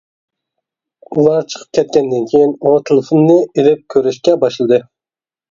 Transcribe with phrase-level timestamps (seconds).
[1.15, 4.83] ئۇلار چىقىپ كەتكەندىن كېيىن ئۇ تېلېفونىنى ئېلىپ كۆرۈشكە باشلىدى.